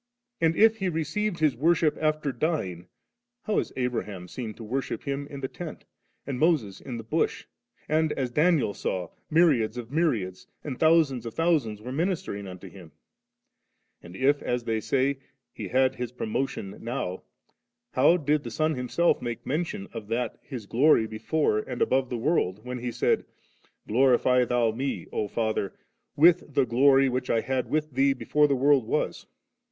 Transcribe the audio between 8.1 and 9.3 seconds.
as Daniel saw,